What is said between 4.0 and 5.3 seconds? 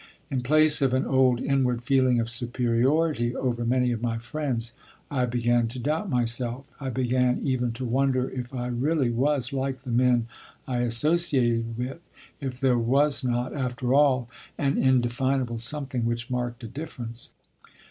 my friends I